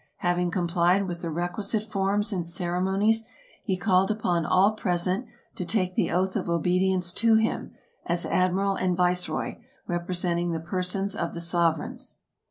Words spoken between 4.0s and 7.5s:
upon all present to take the oath of obedience to